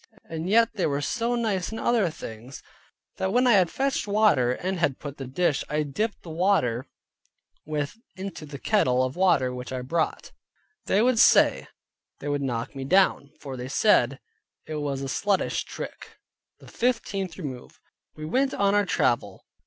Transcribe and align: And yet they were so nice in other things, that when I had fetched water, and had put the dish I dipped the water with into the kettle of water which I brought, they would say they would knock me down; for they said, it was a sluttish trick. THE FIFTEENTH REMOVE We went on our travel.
And 0.27 0.49
yet 0.49 0.73
they 0.73 0.87
were 0.87 0.99
so 0.99 1.35
nice 1.35 1.71
in 1.71 1.77
other 1.77 2.09
things, 2.09 2.63
that 3.17 3.31
when 3.31 3.45
I 3.45 3.51
had 3.51 3.69
fetched 3.69 4.07
water, 4.07 4.51
and 4.51 4.79
had 4.79 4.97
put 4.97 5.17
the 5.17 5.27
dish 5.27 5.63
I 5.69 5.83
dipped 5.83 6.23
the 6.23 6.31
water 6.31 6.87
with 7.67 7.99
into 8.15 8.47
the 8.47 8.57
kettle 8.57 9.03
of 9.03 9.15
water 9.15 9.53
which 9.53 9.71
I 9.71 9.83
brought, 9.83 10.31
they 10.87 11.03
would 11.03 11.19
say 11.19 11.67
they 12.17 12.27
would 12.27 12.41
knock 12.41 12.75
me 12.75 12.83
down; 12.83 13.29
for 13.41 13.55
they 13.55 13.67
said, 13.67 14.19
it 14.65 14.77
was 14.77 15.03
a 15.03 15.05
sluttish 15.05 15.65
trick. 15.65 16.17
THE 16.57 16.67
FIFTEENTH 16.67 17.37
REMOVE 17.37 17.79
We 18.15 18.25
went 18.25 18.55
on 18.55 18.73
our 18.73 18.87
travel. 18.87 19.45